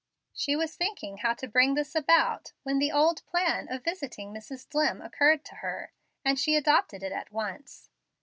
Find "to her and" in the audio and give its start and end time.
5.45-6.39